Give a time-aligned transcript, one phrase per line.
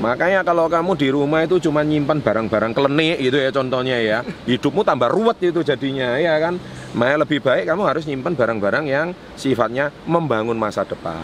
[0.00, 4.18] Makanya kalau kamu di rumah itu cuma nyimpan barang-barang klenik gitu ya contohnya ya.
[4.48, 6.56] Hidupmu tambah ruwet itu jadinya ya kan.
[6.96, 11.20] Makanya lebih baik kamu harus nyimpan barang-barang yang sifatnya membangun masa depan.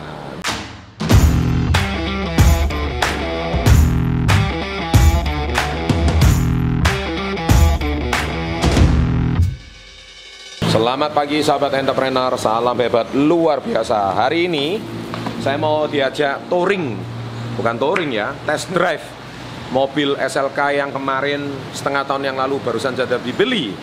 [10.68, 14.12] Selamat pagi sahabat entrepreneur, salam hebat luar biasa.
[14.12, 14.76] Hari ini
[15.40, 17.15] saya mau diajak touring,
[17.56, 19.02] bukan touring ya, test drive
[19.72, 23.74] mobil SLK yang kemarin setengah tahun yang lalu barusan saja dibeli.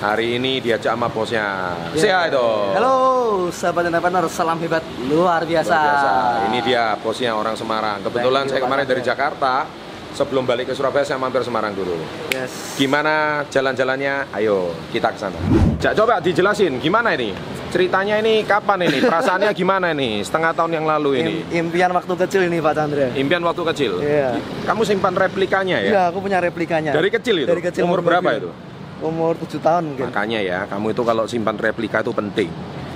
[0.00, 1.76] Hari ini diajak sama bosnya.
[1.92, 2.00] Ya.
[2.00, 2.72] Saya dong.
[2.72, 2.96] Halo,
[3.52, 5.76] sahabat entrepreneur, salam hebat luar biasa.
[5.76, 6.12] Luar biasa.
[6.48, 8.00] Ini dia bosnya orang Semarang.
[8.00, 9.68] Kebetulan Thank saya kemarin dari Jakarta.
[10.10, 12.00] Sebelum balik ke Surabaya saya mampir Semarang dulu.
[12.32, 12.80] Yes.
[12.80, 14.32] Gimana jalan-jalannya?
[14.32, 15.36] Ayo kita ke sana.
[15.78, 17.36] Coba dijelasin gimana ini?
[17.70, 18.98] Ceritanya ini kapan ini?
[18.98, 20.26] Perasaannya gimana ini?
[20.26, 21.32] Setengah tahun yang lalu ini.
[21.54, 23.06] Im- impian waktu kecil ini Pak Chandra.
[23.14, 23.92] Impian waktu kecil.
[24.02, 24.34] Iya.
[24.66, 25.90] Kamu simpan replikanya ya?
[25.94, 26.90] Iya, aku punya replikanya.
[26.90, 27.48] Dari kecil itu?
[27.48, 28.50] Dari kecil Umur berapa itu?
[29.00, 30.10] Umur 7 tahun mungkin.
[30.10, 32.50] Makanya ya, kamu itu kalau simpan replika itu penting.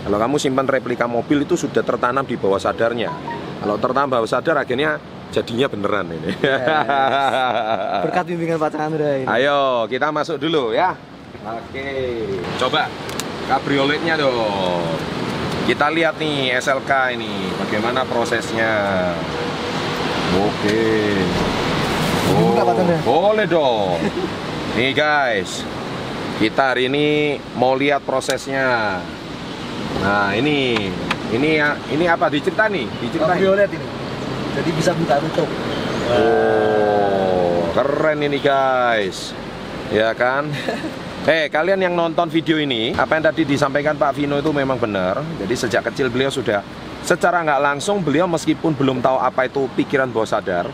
[0.04, 3.08] Kalau kamu simpan replika mobil itu sudah tertanam di bawah sadarnya.
[3.62, 5.00] Kalau tertanam bawah sadar akhirnya
[5.32, 6.30] jadinya beneran ini.
[8.04, 9.26] Berkat bimbingan Pak Chandra ini.
[9.30, 10.92] Ayo, kita masuk dulu ya.
[11.40, 11.88] Oke.
[12.60, 12.90] Coba
[13.48, 14.82] kabrioletnya dong.
[15.64, 18.72] Kita lihat nih SLK ini, bagaimana prosesnya.
[20.34, 20.84] Oke.
[22.54, 22.98] Chandra.
[23.00, 23.96] boleh dong.
[24.74, 25.62] Nih guys,
[26.42, 28.98] kita hari ini mau lihat prosesnya.
[30.02, 30.90] Nah ini,
[31.30, 32.84] ini ya- ini apa dicerita nih?
[33.00, 33.38] Diceritain.
[33.38, 33.86] Kabriolet ini.
[34.54, 35.48] Jadi bisa buka tutup.
[36.12, 39.32] Oh, keren ini guys.
[39.88, 40.50] Ya kan?
[41.24, 45.24] Eh, kalian yang nonton video ini, apa yang tadi disampaikan Pak Vino itu memang benar.
[45.40, 46.60] Jadi sejak kecil beliau sudah
[47.00, 50.68] secara nggak langsung beliau meskipun belum tahu apa itu pikiran bawah sadar,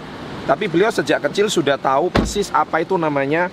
[0.51, 3.47] tapi beliau sejak kecil sudah tahu persis apa itu namanya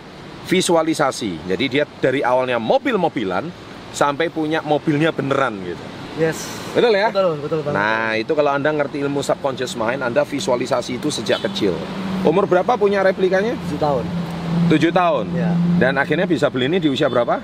[0.50, 1.38] visualisasi.
[1.46, 3.46] Jadi dia dari awalnya mobil-mobilan
[3.94, 5.86] sampai punya mobilnya beneran gitu.
[6.18, 6.50] Yes.
[6.74, 7.14] Betul ya?
[7.14, 7.78] Betul, betul Pak.
[7.78, 11.78] Nah, itu kalau Anda ngerti ilmu subconscious mind, Anda visualisasi itu sejak kecil.
[12.26, 13.54] Umur berapa punya replikanya?
[13.70, 14.27] 7 tahun.
[14.68, 15.26] 7 tahun.
[15.32, 15.52] Ya.
[15.80, 17.40] Dan akhirnya bisa beli ini di usia berapa?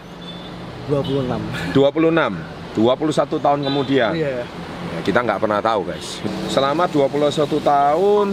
[0.91, 1.71] 26.
[1.71, 2.35] 26.
[2.75, 4.11] 21 tahun kemudian.
[4.17, 4.43] Iya.
[4.43, 6.19] Ya, kita nggak pernah tahu, guys.
[6.51, 8.27] Selama 21 tahun,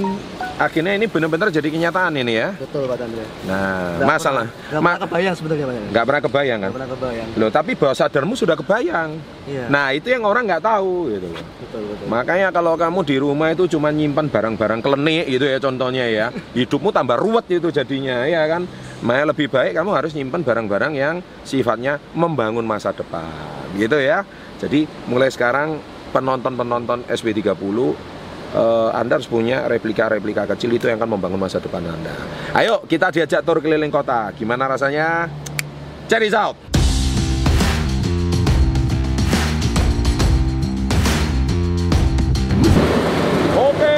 [0.60, 2.53] akhirnya ini benar-benar jadi kenyataan ini ya.
[2.53, 3.25] Betul Pak Chandra.
[3.43, 4.44] Nah, Nggak masalah.
[4.44, 5.91] pernah- Ma- pernah kebayang sebenarnya Pak Chandra.
[5.91, 6.60] nggak pernah kebayang kan?
[6.60, 7.28] Nggak pernah kebayang.
[7.34, 9.10] Loh, tapi bawah sadarmu sudah kebayang.
[9.48, 9.65] Iya.
[9.66, 11.43] Nah, itu yang orang nggak tahu gitu loh.
[11.60, 12.06] betul betul.
[12.06, 16.26] Makanya kalau kamu di rumah itu cuma nyimpan barang-barang klenik gitu ya contohnya ya.
[16.53, 18.69] Hidupmu tambah ruwet itu jadinya ya kan.
[19.00, 23.25] Makanya lebih baik kamu harus nyimpan barang-barang yang sifatnya membangun masa depan.
[23.72, 24.28] Gitu ya.
[24.59, 27.54] Jadi mulai sekarang penonton-penonton SB30
[28.54, 32.14] eh, Anda harus punya replika-replika kecil itu yang akan membangun masa depan Anda.
[32.54, 34.34] Ayo kita diajak tur keliling kota.
[34.34, 35.30] Gimana rasanya?
[36.10, 36.58] Check this out.
[43.54, 43.96] Oke.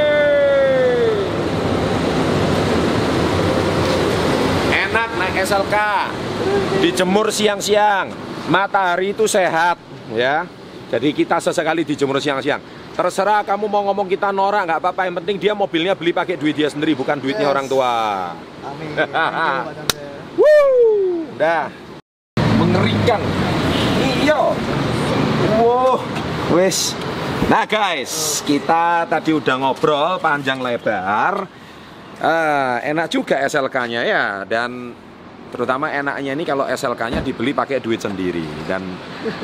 [4.69, 5.77] Enak naik SLK.
[6.85, 8.13] Dijemur siang-siang.
[8.51, 9.79] Matahari itu sehat,
[10.13, 10.45] ya.
[10.93, 12.61] Jadi kita sesekali dijemur siang-siang.
[12.93, 15.09] Terserah kamu mau ngomong kita norak nggak apa-apa.
[15.09, 17.55] Yang penting dia mobilnya beli pakai duit dia sendiri, bukan duitnya Yes.
[17.57, 17.93] orang tua.
[18.61, 18.93] Amin.
[20.41, 21.73] Wuh, dah.
[22.61, 23.25] Mengerikan.
[24.21, 24.53] Iya.
[25.57, 25.97] Wow,
[26.53, 26.93] wes.
[27.49, 31.49] Nah guys, kita tadi udah ngobrol panjang lebar.
[32.23, 34.93] Eh, enak juga SLK-nya ya dan
[35.53, 38.83] terutama enaknya ini kalau SLK-nya dibeli pakai duit sendiri dan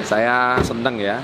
[0.02, 1.20] saya seneng ya.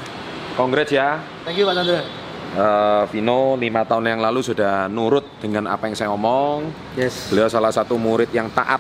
[0.55, 1.19] Congrats ya.
[1.43, 2.25] Thank you Pak Chandra.
[2.55, 6.71] Eh, Vino lima tahun yang lalu sudah nurut dengan apa yang saya ngomong.
[6.95, 7.33] Yes.
[7.35, 8.79] Beliau salah satu murid yang taat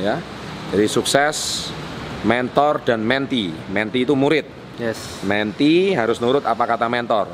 [0.00, 0.16] ya.
[0.72, 1.68] Jadi sukses,
[2.24, 3.52] mentor dan menti.
[3.68, 4.48] Menti itu murid.
[4.80, 5.20] Yes.
[5.20, 7.28] Menti harus nurut apa kata mentor.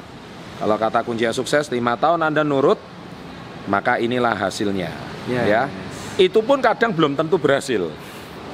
[0.59, 2.83] Kalau kata kunci sukses lima tahun Anda nurut,
[3.71, 4.91] maka inilah hasilnya.
[5.31, 5.63] Ya, ya.
[5.71, 6.27] yes.
[6.33, 7.87] Itu pun kadang belum tentu berhasil.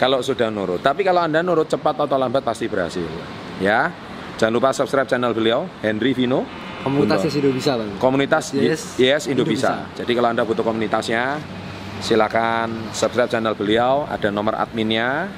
[0.02, 0.82] Kalau sudah nurut.
[0.82, 3.06] Tapi kalau Anda nurut cepat atau lambat pasti berhasil.
[3.62, 3.94] Ya.
[4.34, 6.42] Jangan lupa subscribe channel beliau, Henry Vino.
[6.82, 7.94] Komunitas Untuk- Yesido bisa Bang.
[8.02, 9.86] Komunitas Yes, Yes, Indo Indo bisa.
[9.86, 10.02] Bisa.
[10.02, 11.38] Jadi kalau Anda butuh komunitasnya,
[12.02, 15.30] silakan subscribe channel beliau, ada nomor adminnya.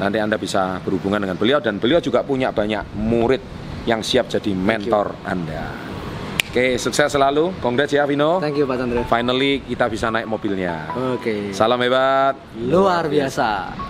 [0.00, 3.44] Nanti Anda bisa berhubungan dengan beliau dan beliau juga punya banyak murid
[3.84, 5.68] yang siap jadi mentor Anda.
[6.48, 7.60] Oke, sukses selalu.
[7.60, 8.40] Congrats ya Vino.
[8.40, 9.04] Thank you Pak Chandra.
[9.04, 10.88] Finally kita bisa naik mobilnya.
[11.12, 11.52] Oke.
[11.52, 12.40] Salam hebat.
[12.56, 13.87] Luar biasa.